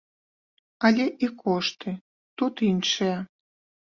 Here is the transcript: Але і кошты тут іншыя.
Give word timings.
Але 0.87 1.05
і 1.27 1.27
кошты 1.41 1.93
тут 2.43 2.53
іншыя. 2.71 3.17